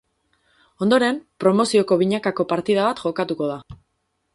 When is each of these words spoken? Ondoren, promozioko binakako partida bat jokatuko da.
Ondoren, 0.85 1.21
promozioko 1.45 2.01
binakako 2.03 2.49
partida 2.55 2.91
bat 2.91 3.07
jokatuko 3.09 3.57
da. 3.57 3.65